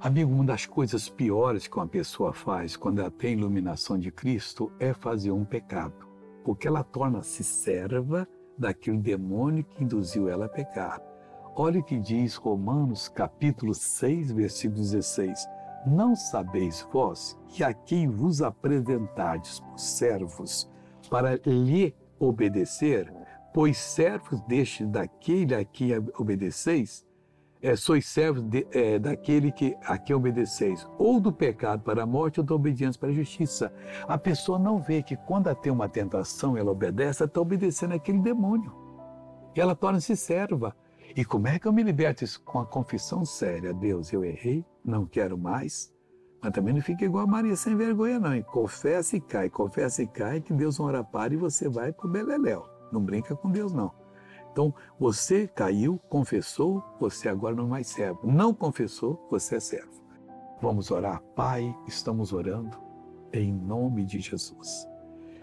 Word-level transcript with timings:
Amigo, 0.00 0.30
uma 0.30 0.44
das 0.44 0.64
coisas 0.64 1.08
piores 1.08 1.66
que 1.66 1.76
uma 1.76 1.86
pessoa 1.88 2.32
faz 2.32 2.76
quando 2.76 3.00
ela 3.00 3.10
tem 3.10 3.32
iluminação 3.32 3.98
de 3.98 4.12
Cristo 4.12 4.70
é 4.78 4.94
fazer 4.94 5.32
um 5.32 5.44
pecado, 5.44 6.06
porque 6.44 6.68
ela 6.68 6.84
torna-se 6.84 7.42
serva 7.42 8.26
daquele 8.56 8.98
demônio 8.98 9.64
que 9.64 9.82
induziu 9.82 10.28
ela 10.28 10.46
a 10.46 10.48
pecar. 10.48 11.02
Olha 11.56 11.80
o 11.80 11.82
que 11.82 11.98
diz 11.98 12.36
Romanos 12.36 13.08
capítulo 13.08 13.74
6, 13.74 14.30
versículo 14.30 14.80
16. 14.80 15.44
Não 15.84 16.14
sabeis 16.14 16.86
vós 16.92 17.36
que 17.48 17.64
a 17.64 17.74
quem 17.74 18.08
vos 18.08 18.40
apresentardes 18.40 19.58
por 19.58 19.80
servos 19.80 20.70
para 21.10 21.40
lhe 21.44 21.92
obedecer, 22.20 23.12
pois 23.52 23.76
servos 23.76 24.40
deste 24.42 24.86
daquele 24.86 25.56
a 25.56 25.64
quem 25.64 25.90
obedeceis, 26.16 27.04
é, 27.62 27.74
sois 27.76 28.06
servos 28.06 28.42
de, 28.42 28.66
é, 28.72 28.98
daquele 28.98 29.50
que, 29.50 29.76
a 29.84 29.98
quem 29.98 30.14
obedeceis, 30.14 30.86
ou 30.98 31.20
do 31.20 31.32
pecado 31.32 31.82
para 31.82 32.02
a 32.02 32.06
morte, 32.06 32.40
ou 32.40 32.46
da 32.46 32.54
obediência 32.54 32.98
para 32.98 33.10
a 33.10 33.12
justiça. 33.12 33.72
A 34.06 34.16
pessoa 34.16 34.58
não 34.58 34.78
vê 34.80 35.02
que 35.02 35.16
quando 35.16 35.48
ela 35.48 35.56
tem 35.56 35.72
uma 35.72 35.88
tentação, 35.88 36.56
ela 36.56 36.70
obedece, 36.70 37.22
ela 37.22 37.28
está 37.28 37.40
obedecendo 37.40 37.94
aquele 37.94 38.18
demônio. 38.18 38.72
E 39.54 39.60
ela 39.60 39.74
torna-se 39.74 40.16
serva. 40.16 40.74
E 41.16 41.24
como 41.24 41.48
é 41.48 41.58
que 41.58 41.66
eu 41.66 41.72
me 41.72 41.82
liberto 41.82 42.22
isso? 42.22 42.40
Com 42.44 42.60
a 42.60 42.66
confissão 42.66 43.24
séria. 43.24 43.72
Deus, 43.72 44.12
eu 44.12 44.24
errei, 44.24 44.64
não 44.84 45.04
quero 45.04 45.36
mais. 45.36 45.92
Mas 46.40 46.52
também 46.52 46.72
não 46.72 46.80
fica 46.80 47.04
igual 47.04 47.24
a 47.24 47.26
Maria 47.26 47.56
sem 47.56 47.74
vergonha, 47.74 48.20
não. 48.20 48.34
Hein? 48.34 48.42
Confessa 48.42 49.16
e 49.16 49.20
cai, 49.20 49.50
confessa 49.50 50.02
e 50.02 50.06
cai, 50.06 50.40
que 50.40 50.52
Deus 50.52 50.78
honra 50.78 51.02
para 51.02 51.34
e 51.34 51.36
você 51.36 51.68
vai 51.68 51.92
para 51.92 52.06
o 52.06 52.10
beleléu. 52.10 52.64
Não 52.92 53.02
brinca 53.02 53.34
com 53.34 53.50
Deus, 53.50 53.72
não. 53.72 53.92
Então, 54.58 54.74
você 54.98 55.46
caiu, 55.46 56.00
confessou, 56.08 56.82
você 56.98 57.28
agora 57.28 57.54
não 57.54 57.66
é 57.66 57.68
mais 57.68 57.86
servo. 57.86 58.26
Não 58.26 58.52
confessou, 58.52 59.24
você 59.30 59.54
é 59.54 59.60
servo. 59.60 60.02
Vamos 60.60 60.90
orar. 60.90 61.22
Pai, 61.36 61.72
estamos 61.86 62.32
orando 62.32 62.76
em 63.32 63.52
nome 63.52 64.04
de 64.04 64.18
Jesus. 64.18 64.84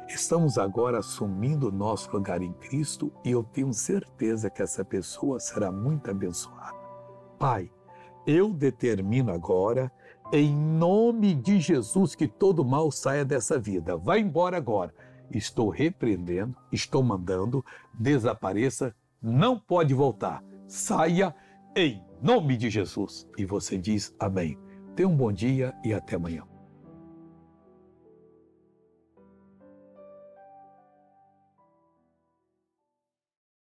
Estamos 0.10 0.58
agora 0.58 1.00
assumindo 1.00 1.70
o 1.70 1.72
nosso 1.72 2.12
lugar 2.12 2.42
em 2.42 2.52
Cristo 2.56 3.10
e 3.24 3.32
eu 3.32 3.42
tenho 3.42 3.72
certeza 3.72 4.50
que 4.50 4.62
essa 4.62 4.84
pessoa 4.84 5.40
será 5.40 5.72
muito 5.72 6.12
abençoada. 6.12 6.76
Pai, 7.40 7.72
eu 8.28 8.52
determino 8.52 9.32
agora, 9.32 9.90
em 10.34 10.54
nome 10.54 11.34
de 11.34 11.58
Jesus, 11.62 12.16
que 12.16 12.28
todo 12.28 12.66
mal 12.66 12.92
saia 12.92 13.24
dessa 13.24 13.58
vida. 13.58 13.96
Vai 13.96 14.20
embora 14.20 14.58
agora. 14.58 14.94
Estou 15.32 15.70
repreendendo, 15.70 16.54
estou 16.70 17.02
mandando, 17.02 17.64
desapareça 17.98 18.94
não 19.26 19.58
pode 19.58 19.94
voltar. 19.94 20.44
Saia 20.68 21.34
em 21.76 22.04
nome 22.22 22.56
de 22.56 22.70
Jesus. 22.70 23.28
E 23.38 23.46
você 23.46 23.78
diz 23.78 24.16
amém. 24.20 24.58
Tenha 24.96 25.10
um 25.10 25.16
bom 25.16 25.32
dia 25.32 25.74
e 25.84 25.94
até 25.94 26.16
amanhã. 26.16 26.44